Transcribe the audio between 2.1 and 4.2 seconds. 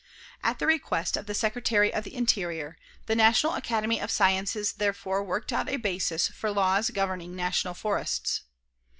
Interior, the National Academy of